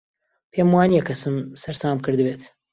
پێم 0.51 0.69
وا 0.75 0.83
نییە 0.91 1.03
کەسم 1.09 1.35
سەرسام 1.61 1.97
کردبێت. 2.05 2.41